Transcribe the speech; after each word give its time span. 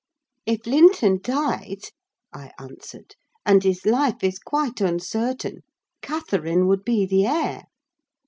"If 0.47 0.65
Linton 0.65 1.19
died," 1.21 1.91
I 2.33 2.51
answered, 2.57 3.15
"and 3.45 3.63
his 3.63 3.85
life 3.85 4.23
is 4.23 4.39
quite 4.39 4.81
uncertain, 4.81 5.61
Catherine 6.01 6.65
would 6.65 6.83
be 6.83 7.05
the 7.05 7.27
heir." 7.27 7.65